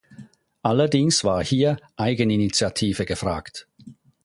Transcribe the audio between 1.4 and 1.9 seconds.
hier